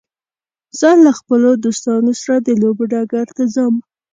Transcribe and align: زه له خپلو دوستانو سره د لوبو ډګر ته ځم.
زه 0.79 0.89
له 1.05 1.11
خپلو 1.19 1.49
دوستانو 1.65 2.11
سره 2.21 2.35
د 2.39 2.49
لوبو 2.61 2.83
ډګر 2.91 3.27
ته 3.37 3.43
ځم. 3.53 3.73